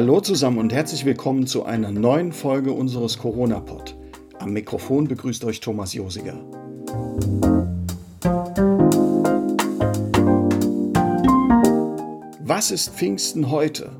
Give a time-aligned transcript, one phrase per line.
[0.00, 3.98] Hallo zusammen und herzlich willkommen zu einer neuen Folge unseres Corona-Pod.
[4.38, 6.40] Am Mikrofon begrüßt euch Thomas Josiger.
[12.38, 13.90] Was ist Pfingsten heute?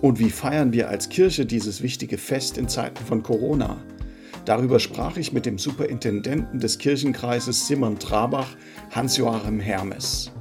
[0.00, 3.76] Und wie feiern wir als Kirche dieses wichtige Fest in Zeiten von Corona?
[4.46, 8.56] Darüber sprach ich mit dem Superintendenten des Kirchenkreises Simon Trabach,
[8.90, 10.32] Hans-Joachim Hermes.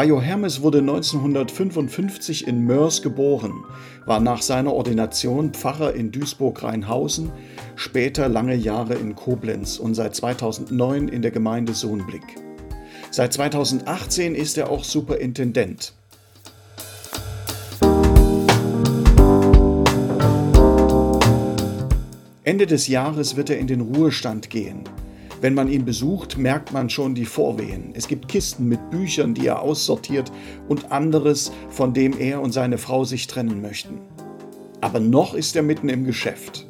[0.00, 3.66] Hajo Hermes wurde 1955 in Mörs geboren,
[4.06, 7.30] war nach seiner Ordination Pfarrer in Duisburg-Rheinhausen,
[7.76, 12.22] später lange Jahre in Koblenz und seit 2009 in der Gemeinde Sohnblick.
[13.10, 15.92] Seit 2018 ist er auch Superintendent.
[22.42, 24.84] Ende des Jahres wird er in den Ruhestand gehen.
[25.40, 27.94] Wenn man ihn besucht, merkt man schon die Vorwehen.
[27.94, 30.30] Es gibt Kisten mit Büchern, die er aussortiert
[30.68, 34.00] und anderes, von dem er und seine Frau sich trennen möchten.
[34.82, 36.66] Aber noch ist er mitten im Geschäft.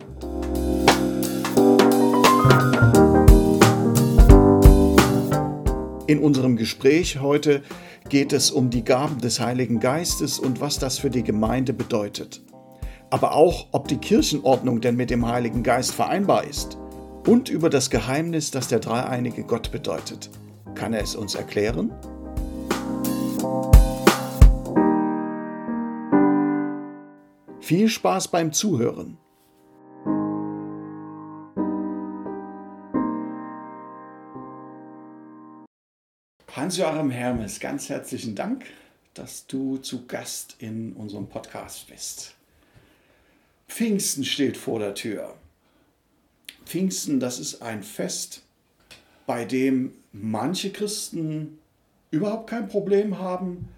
[6.07, 7.63] In unserem Gespräch heute
[8.09, 12.41] geht es um die Gaben des Heiligen Geistes und was das für die Gemeinde bedeutet.
[13.11, 16.79] Aber auch, ob die Kirchenordnung denn mit dem Heiligen Geist vereinbar ist
[17.27, 20.31] und über das Geheimnis, das der dreieinige Gott bedeutet.
[20.75, 21.93] Kann er es uns erklären?
[27.61, 29.17] Viel Spaß beim Zuhören.
[36.53, 38.65] Hans-Joachim Hermes, ganz herzlichen Dank,
[39.15, 42.35] dass du zu Gast in unserem Podcast bist.
[43.69, 45.37] Pfingsten steht vor der Tür.
[46.71, 48.43] Pfingsten, das ist ein Fest,
[49.27, 51.59] bei dem manche Christen
[52.13, 53.69] überhaupt kein Problem haben.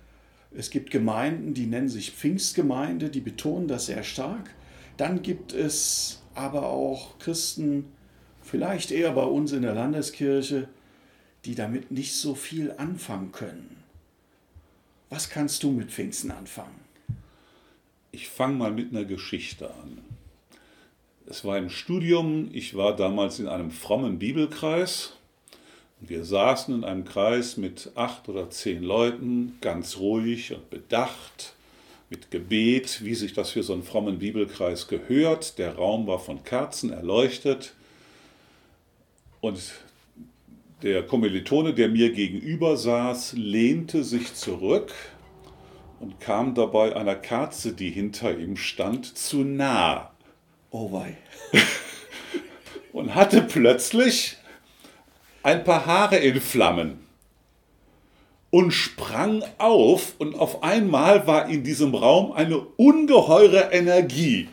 [0.55, 4.51] Es gibt Gemeinden, die nennen sich Pfingstgemeinde, die betonen das sehr stark.
[4.99, 7.87] Dann gibt es aber auch Christen,
[8.43, 10.69] vielleicht eher bei uns in der Landeskirche,
[11.47, 13.83] die damit nicht so viel anfangen können.
[15.09, 16.81] Was kannst du mit Pfingsten anfangen?
[18.11, 20.12] Ich fange mal mit einer Geschichte an.
[21.33, 25.15] Es war im Studium, ich war damals in einem frommen Bibelkreis.
[25.99, 31.55] Wir saßen in einem Kreis mit acht oder zehn Leuten, ganz ruhig und bedacht,
[32.11, 35.57] mit Gebet, wie sich das für so einen frommen Bibelkreis gehört.
[35.57, 37.73] Der Raum war von Kerzen erleuchtet.
[39.41, 39.59] Und
[40.83, 44.93] der Kommilitone, der mir gegenüber saß, lehnte sich zurück
[45.99, 50.12] und kam dabei einer Kerze, die hinter ihm stand, zu nah.
[50.73, 51.17] Oh wei.
[52.93, 54.39] und hatte plötzlich
[55.43, 57.07] ein paar Haare in Flammen
[58.51, 64.49] und sprang auf und auf einmal war in diesem Raum eine ungeheure Energie.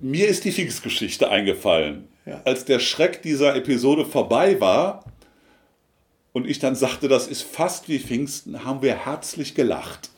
[0.00, 2.08] Mir ist die Pfingstgeschichte eingefallen.
[2.24, 2.40] Ja.
[2.44, 5.04] Als der Schreck dieser Episode vorbei war
[6.32, 10.10] und ich dann sagte, das ist fast wie Pfingsten, haben wir herzlich gelacht.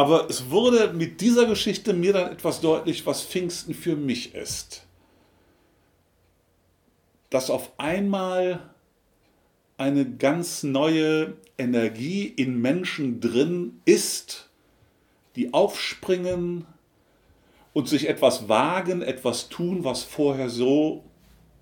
[0.00, 4.86] Aber es wurde mit dieser Geschichte mir dann etwas deutlich, was Pfingsten für mich ist.
[7.28, 8.70] Dass auf einmal
[9.76, 14.48] eine ganz neue Energie in Menschen drin ist,
[15.36, 16.64] die aufspringen
[17.74, 21.04] und sich etwas wagen, etwas tun, was vorher so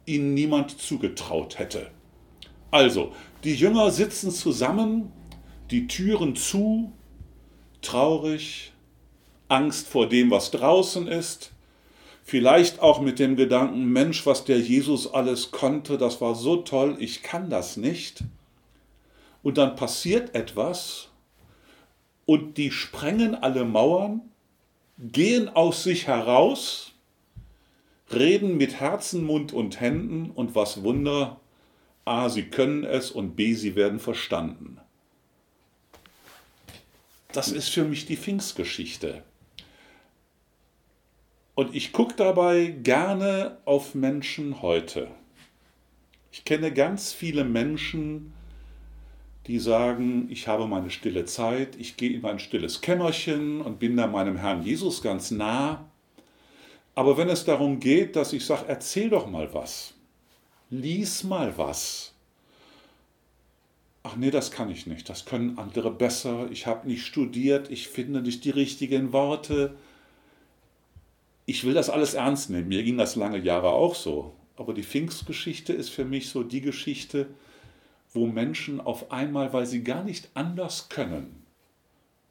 [0.07, 1.91] ihnen niemand zugetraut hätte.
[2.71, 3.13] Also,
[3.43, 5.11] die Jünger sitzen zusammen,
[5.73, 6.93] die Türen zu,
[7.83, 8.73] traurig,
[9.49, 11.53] Angst vor dem, was draußen ist,
[12.23, 16.97] vielleicht auch mit dem Gedanken, Mensch, was der Jesus alles konnte, das war so toll,
[16.99, 18.25] ich kann das nicht.
[19.43, 21.09] Und dann passiert etwas
[22.27, 24.21] und die sprengen alle Mauern,
[24.99, 26.93] gehen aus sich heraus,
[28.13, 31.41] reden mit Herzen, Mund und Händen und was Wunder,
[32.05, 34.79] a, sie können es und b, sie werden verstanden.
[37.39, 39.23] Das ist für mich die Pfingstgeschichte.
[41.55, 45.07] Und ich gucke dabei gerne auf Menschen heute.
[46.33, 48.33] Ich kenne ganz viele Menschen,
[49.47, 53.97] die sagen, ich habe meine stille Zeit, ich gehe in mein stilles Kämmerchen und bin
[53.97, 55.89] da meinem Herrn Jesus ganz nah.
[56.97, 59.95] Aber wenn es darum geht, dass ich sage, erzähl doch mal was,
[60.71, 62.18] lies mal was,
[64.09, 67.89] ach nee, das kann ich nicht, das können andere besser, ich habe nicht studiert, ich
[67.89, 69.77] finde nicht die richtigen Worte.
[71.45, 74.33] Ich will das alles ernst nehmen, mir ging das lange Jahre auch so.
[74.57, 77.27] Aber die Pfingstgeschichte ist für mich so die Geschichte,
[78.15, 81.45] wo Menschen auf einmal, weil sie gar nicht anders können,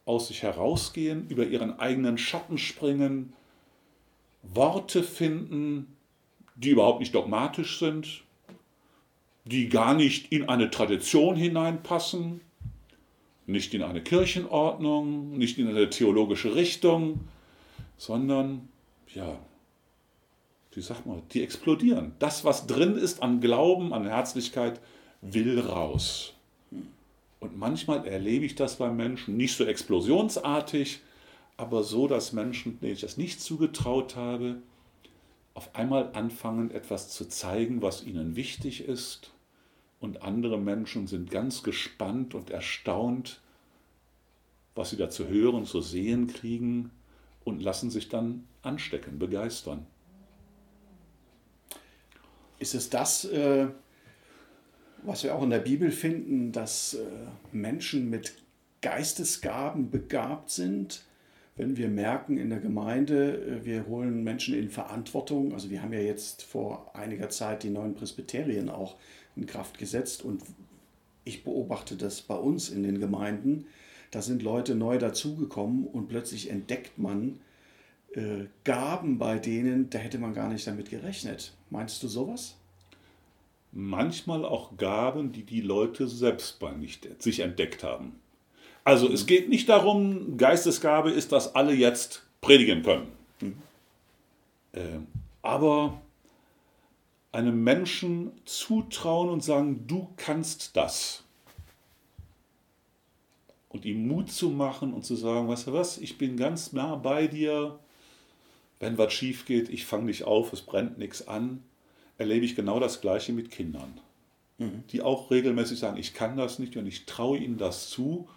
[0.06, 3.34] aus sich herausgehen, über ihren eigenen Schatten springen,
[4.42, 5.96] Worte finden,
[6.56, 8.24] die überhaupt nicht dogmatisch sind,
[9.48, 12.42] die gar nicht in eine Tradition hineinpassen,
[13.46, 17.22] nicht in eine Kirchenordnung, nicht in eine theologische Richtung,
[17.98, 18.68] sondern,
[19.14, 19.40] ja,
[20.74, 22.12] wie sagt man, die explodieren.
[22.20, 24.80] Das, was drin ist an Glauben, an Herzlichkeit,
[25.22, 26.34] will raus.
[27.40, 31.00] Und manchmal erlebe ich das bei Menschen nicht so explosionsartig,
[31.56, 34.58] aber so, dass Menschen, denen ich das nicht zugetraut habe,
[35.54, 39.32] auf einmal anfangen, etwas zu zeigen, was ihnen wichtig ist.
[40.00, 43.42] Und andere Menschen sind ganz gespannt und erstaunt,
[44.76, 46.92] was sie da zu hören, zu sehen kriegen
[47.44, 49.88] und lassen sich dann anstecken, begeistern.
[52.60, 53.68] Ist es das, äh,
[55.04, 57.06] was wir auch in der Bibel finden, dass äh,
[57.52, 58.34] Menschen mit
[58.82, 61.04] Geistesgaben begabt sind?
[61.56, 65.94] Wenn wir merken in der Gemeinde, äh, wir holen Menschen in Verantwortung, also wir haben
[65.94, 68.96] ja jetzt vor einiger Zeit die neuen Presbyterien auch
[69.38, 70.42] in Kraft gesetzt und
[71.24, 73.66] ich beobachte das bei uns in den Gemeinden,
[74.12, 77.40] da sind Leute neu dazugekommen und plötzlich entdeckt man
[78.14, 81.54] äh, Gaben bei denen, da hätte man gar nicht damit gerechnet.
[81.70, 82.56] Meinst du sowas?
[83.74, 88.20] Manchmal auch Gaben, die die Leute selbst bei nicht sich entdeckt haben.
[88.86, 93.08] Also es geht nicht darum, Geistesgabe ist, dass alle jetzt predigen können.
[93.42, 93.58] Mhm.
[94.72, 95.00] Äh,
[95.42, 96.02] aber
[97.38, 101.24] einem Menschen zutrauen und sagen, du kannst das
[103.70, 106.96] und ihm Mut zu machen und zu sagen, weißt du was, ich bin ganz nah
[106.96, 107.78] bei dir.
[108.80, 111.62] Wenn was schief geht, ich fange dich auf, es brennt nichts an,
[112.18, 114.00] erlebe ich genau das Gleiche mit Kindern,
[114.58, 114.84] mhm.
[114.90, 118.28] die auch regelmäßig sagen, ich kann das nicht und ich traue ihnen das zu.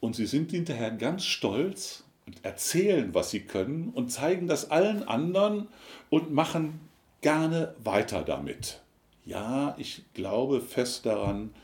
[0.00, 5.06] Und sie sind hinterher ganz stolz und erzählen, was sie können und zeigen das allen
[5.06, 5.68] anderen
[6.08, 6.80] und machen
[7.22, 8.82] gerne weiter damit.
[9.24, 11.54] Ja, ich glaube fest daran,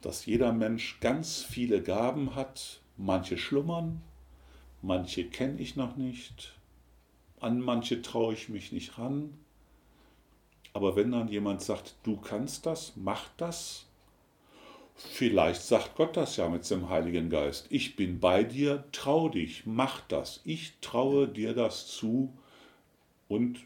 [0.00, 2.80] dass jeder Mensch ganz viele Gaben hat.
[2.96, 4.00] Manche schlummern,
[4.80, 6.54] manche kenne ich noch nicht,
[7.40, 9.34] an manche traue ich mich nicht ran.
[10.72, 13.84] Aber wenn dann jemand sagt, du kannst das, mach das,
[14.94, 17.66] vielleicht sagt Gott das ja mit dem Heiligen Geist.
[17.68, 20.40] Ich bin bei dir, trau dich, mach das.
[20.44, 22.32] Ich traue dir das zu
[23.28, 23.58] und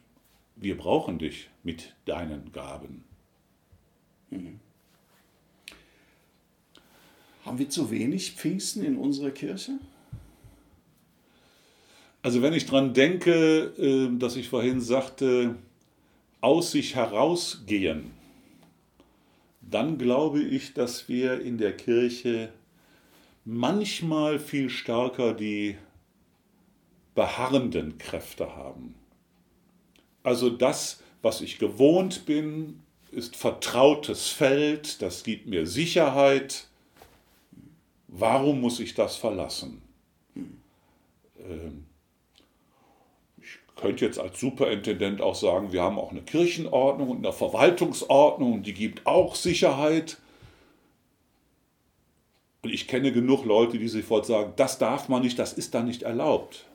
[0.61, 3.05] wir brauchen dich mit deinen Gaben.
[4.31, 4.61] Mhm.
[7.45, 9.79] Haben wir zu wenig Pfingsten in unserer Kirche?
[12.23, 15.57] Also wenn ich daran denke, ähm, dass ich vorhin sagte,
[16.43, 18.11] aus sich herausgehen,
[19.63, 22.53] dann glaube ich, dass wir in der Kirche
[23.47, 25.77] manchmal viel stärker die
[27.15, 28.95] beharrenden Kräfte haben.
[30.23, 32.81] Also das, was ich gewohnt bin,
[33.11, 36.69] ist vertrautes Feld, das gibt mir Sicherheit,
[38.13, 39.83] Warum muss ich das verlassen?
[41.39, 41.87] Ähm,
[43.41, 48.65] ich könnte jetzt als Superintendent auch sagen, wir haben auch eine Kirchenordnung und eine Verwaltungsordnung,
[48.65, 50.19] die gibt auch Sicherheit.
[52.63, 55.83] Und ich kenne genug Leute, die sofort sagen, das darf man nicht, das ist da
[55.83, 56.67] nicht erlaubt.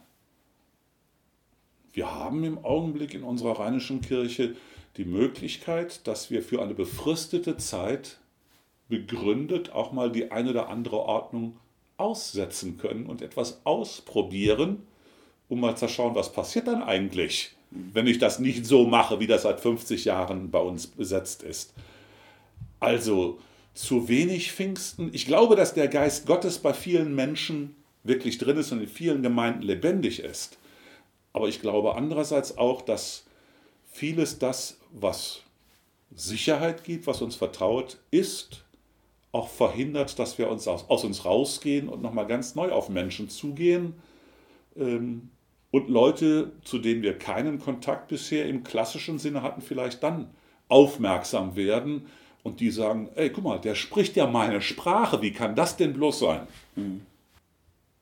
[1.95, 4.53] Wir haben im Augenblick in unserer rheinischen Kirche
[4.97, 8.17] die Möglichkeit, dass wir für eine befristete Zeit
[8.89, 11.57] begründet auch mal die eine oder andere Ordnung
[11.95, 14.83] aussetzen können und etwas ausprobieren,
[15.47, 19.27] um mal zu schauen, was passiert dann eigentlich, wenn ich das nicht so mache, wie
[19.27, 21.73] das seit 50 Jahren bei uns besetzt ist.
[22.81, 23.39] Also
[23.73, 25.11] zu wenig Pfingsten.
[25.13, 27.73] Ich glaube, dass der Geist Gottes bei vielen Menschen
[28.03, 30.57] wirklich drin ist und in vielen Gemeinden lebendig ist.
[31.35, 33.25] Aber ich glaube andererseits auch, dass
[33.91, 35.41] vieles das, was
[36.15, 38.63] Sicherheit gibt, was uns vertraut, ist
[39.33, 43.27] auch verhindert, dass wir uns aus, aus uns rausgehen und nochmal ganz neu auf Menschen
[43.27, 43.95] zugehen.
[44.77, 45.29] Ähm,
[45.71, 50.29] und Leute, zu denen wir keinen Kontakt bisher im klassischen Sinne hatten, vielleicht dann
[50.69, 52.05] aufmerksam werden
[52.43, 55.91] und die sagen, ey, guck mal, der spricht ja meine Sprache, wie kann das denn
[55.91, 56.47] bloß sein?
[56.77, 57.01] Mhm.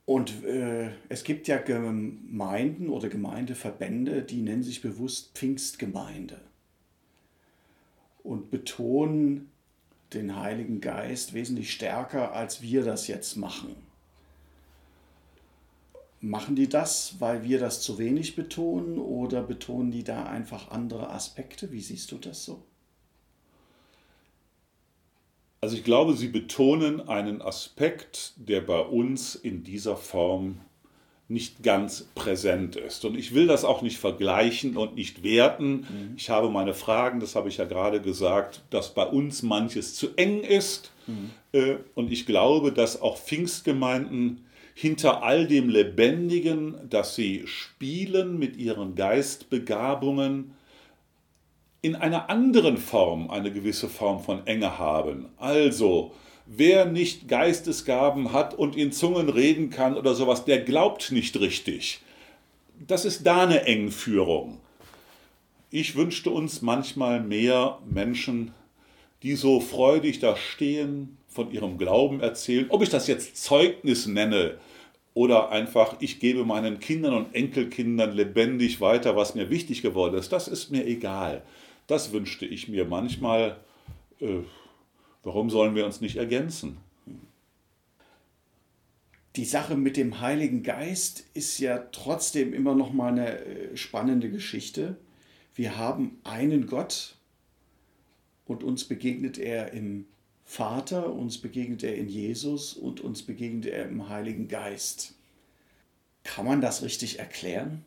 [0.05, 6.41] Und äh, es gibt ja Gemeinden oder Gemeindeverbände, die nennen sich bewusst Pfingstgemeinde
[8.21, 9.49] und betonen
[10.13, 13.75] den Heiligen Geist wesentlich stärker, als wir das jetzt machen.
[16.19, 21.09] Machen die das, weil wir das zu wenig betonen oder betonen die da einfach andere
[21.09, 21.71] Aspekte?
[21.71, 22.63] Wie siehst du das so?
[25.63, 30.59] Also ich glaube, Sie betonen einen Aspekt, der bei uns in dieser Form
[31.29, 33.05] nicht ganz präsent ist.
[33.05, 35.75] Und ich will das auch nicht vergleichen und nicht werten.
[35.75, 36.13] Mhm.
[36.17, 40.09] Ich habe meine Fragen, das habe ich ja gerade gesagt, dass bei uns manches zu
[40.17, 40.91] eng ist.
[41.07, 41.29] Mhm.
[41.53, 44.43] Äh, und ich glaube, dass auch Pfingstgemeinden
[44.73, 50.55] hinter all dem Lebendigen, dass sie spielen mit ihren Geistbegabungen,
[51.83, 55.27] in einer anderen Form eine gewisse Form von Enge haben.
[55.37, 56.13] Also,
[56.45, 61.99] wer nicht Geistesgaben hat und in Zungen reden kann oder sowas, der glaubt nicht richtig.
[62.87, 64.59] Das ist da eine Engführung.
[65.71, 68.53] Ich wünschte uns manchmal mehr Menschen,
[69.21, 72.67] die so freudig da stehen, von ihrem Glauben erzählen.
[72.69, 74.57] Ob ich das jetzt Zeugnis nenne
[75.13, 80.31] oder einfach, ich gebe meinen Kindern und Enkelkindern lebendig weiter, was mir wichtig geworden ist,
[80.31, 81.43] das ist mir egal.
[81.87, 83.59] Das wünschte ich mir manchmal.
[84.19, 84.39] Äh,
[85.23, 86.77] warum sollen wir uns nicht ergänzen?
[89.35, 94.29] Die Sache mit dem Heiligen Geist ist ja trotzdem immer noch mal eine äh, spannende
[94.29, 94.97] Geschichte.
[95.55, 97.15] Wir haben einen Gott
[98.45, 100.05] und uns begegnet er im
[100.45, 105.15] Vater, uns begegnet er in Jesus und uns begegnet er im Heiligen Geist.
[106.23, 107.85] Kann man das richtig erklären?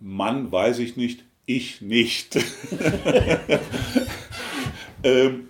[0.00, 2.36] Mann weiß ich nicht, ich nicht.
[5.02, 5.48] ähm,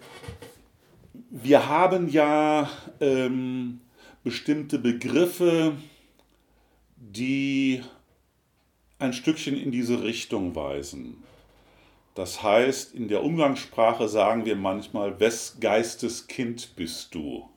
[1.28, 3.81] wir haben ja ähm,
[4.23, 5.76] bestimmte Begriffe,
[6.97, 7.83] die
[9.00, 11.17] ein Stückchen in diese Richtung weisen.
[12.14, 17.49] Das heißt, in der Umgangssprache sagen wir manchmal, wes Geistes Kind bist du?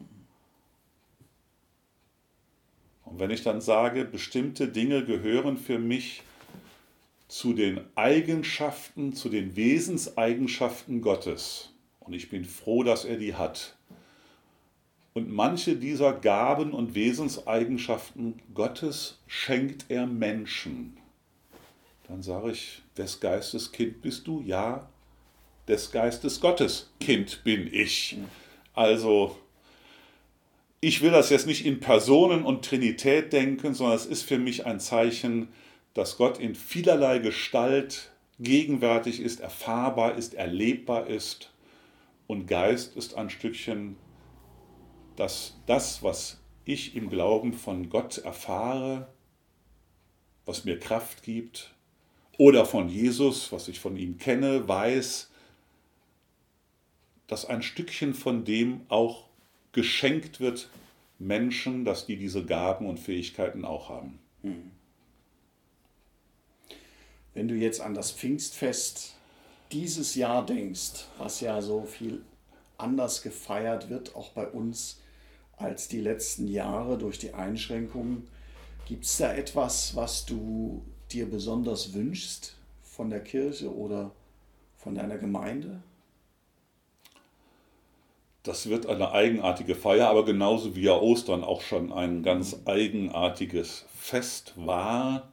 [3.05, 6.23] Und wenn ich dann sage, bestimmte Dinge gehören für mich
[7.31, 11.69] zu den Eigenschaften, zu den Wesenseigenschaften Gottes,
[12.01, 13.77] und ich bin froh, dass er die hat,
[15.13, 20.97] und manche dieser Gaben und Wesenseigenschaften Gottes schenkt er Menschen.
[22.09, 24.43] Dann sage ich, des Geistes Kind bist du?
[24.45, 24.89] Ja,
[25.69, 28.17] des Geistes Gottes Kind bin ich.
[28.73, 29.37] Also,
[30.81, 34.65] ich will das jetzt nicht in Personen und Trinität denken, sondern es ist für mich
[34.65, 35.47] ein Zeichen,
[35.93, 41.51] dass Gott in vielerlei Gestalt gegenwärtig ist, erfahrbar ist, erlebbar ist.
[42.27, 43.97] Und Geist ist ein Stückchen,
[45.15, 49.13] dass das, was ich im Glauben von Gott erfahre,
[50.45, 51.73] was mir Kraft gibt,
[52.37, 55.29] oder von Jesus, was ich von ihm kenne, weiß,
[57.27, 59.27] dass ein Stückchen von dem auch
[59.73, 60.69] geschenkt wird
[61.19, 64.19] Menschen, dass die diese Gaben und Fähigkeiten auch haben.
[64.41, 64.71] Hm.
[67.33, 69.15] Wenn du jetzt an das Pfingstfest
[69.71, 72.21] dieses Jahr denkst, was ja so viel
[72.77, 74.99] anders gefeiert wird, auch bei uns
[75.57, 78.27] als die letzten Jahre durch die Einschränkungen,
[78.85, 84.11] gibt es da etwas, was du dir besonders wünschst von der Kirche oder
[84.77, 85.81] von deiner Gemeinde?
[88.43, 93.85] Das wird eine eigenartige Feier, aber genauso wie ja Ostern auch schon ein ganz eigenartiges
[93.95, 95.31] Fest war.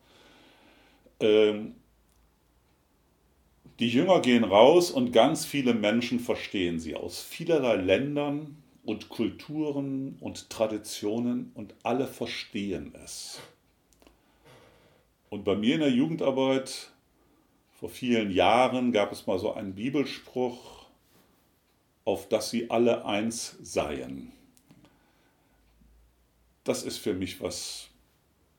[1.20, 1.74] Ähm,
[3.78, 10.16] die Jünger gehen raus und ganz viele Menschen verstehen sie aus vielerlei Ländern und Kulturen
[10.20, 13.40] und Traditionen und alle verstehen es.
[15.30, 16.90] Und bei mir in der Jugendarbeit
[17.78, 20.86] vor vielen Jahren gab es mal so einen Bibelspruch,
[22.04, 24.32] auf dass sie alle eins seien.
[26.64, 27.88] Das ist für mich was,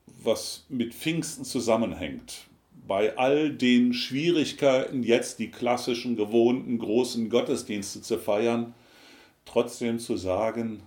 [0.05, 2.48] was mit Pfingsten zusammenhängt.
[2.89, 8.73] Bei all den Schwierigkeiten, jetzt die klassischen, gewohnten, großen Gottesdienste zu feiern,
[9.45, 10.81] trotzdem zu sagen,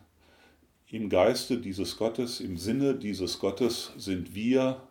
[0.91, 4.83] im Geiste dieses Gottes, im Sinne dieses Gottes sind wir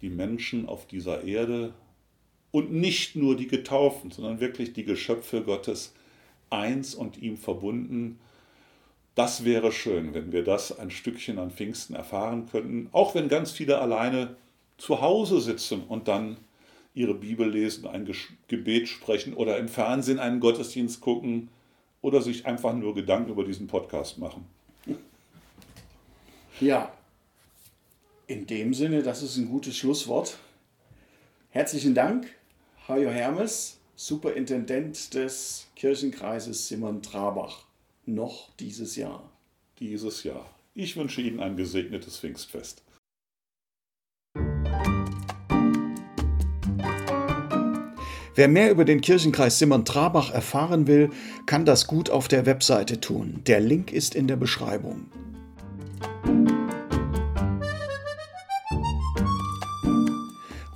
[0.00, 1.74] die Menschen auf dieser Erde
[2.52, 5.92] und nicht nur die Getauften, sondern wirklich die Geschöpfe Gottes
[6.50, 8.20] eins und ihm verbunden.
[9.16, 13.50] Das wäre schön, wenn wir das ein Stückchen an Pfingsten erfahren könnten, auch wenn ganz
[13.50, 14.36] viele alleine
[14.78, 16.38] zu Hause sitzen und dann
[16.94, 18.10] ihre Bibel lesen, ein
[18.48, 21.48] Gebet sprechen oder im Fernsehen einen Gottesdienst gucken
[22.00, 24.46] oder sich einfach nur Gedanken über diesen Podcast machen.
[26.60, 26.92] Ja,
[28.26, 30.38] in dem Sinne, das ist ein gutes Schlusswort.
[31.50, 32.26] Herzlichen Dank,
[32.86, 37.64] Hajo Hermes, Superintendent des Kirchenkreises Simmern-Trabach,
[38.06, 39.30] noch dieses Jahr.
[39.78, 40.48] Dieses Jahr.
[40.74, 42.82] Ich wünsche Ihnen ein gesegnetes Pfingstfest.
[48.38, 51.10] Wer mehr über den Kirchenkreis Simmern-Trabach erfahren will,
[51.46, 53.40] kann das gut auf der Webseite tun.
[53.48, 55.06] Der Link ist in der Beschreibung.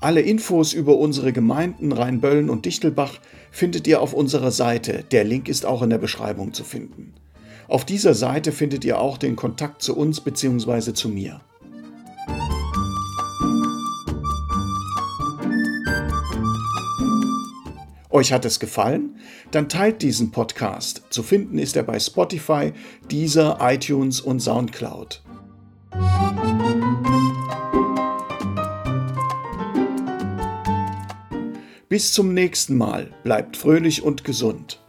[0.01, 3.21] Alle Infos über unsere Gemeinden Rheinböllen und Dichtelbach
[3.53, 5.05] findet ihr auf unserer Seite.
[5.13, 7.15] Der Link ist auch in der Beschreibung zu finden.
[7.69, 10.95] Auf dieser Seite findet ihr auch den Kontakt zu uns bzw.
[10.95, 11.43] zu mir.
[18.13, 19.17] Euch hat es gefallen?
[19.53, 21.03] Dann teilt diesen Podcast.
[21.09, 22.75] Zu finden ist er bei Spotify,
[23.11, 25.23] Deezer, iTunes und SoundCloud.
[31.89, 33.15] Bis zum nächsten Mal.
[33.23, 34.82] Bleibt fröhlich und gesund.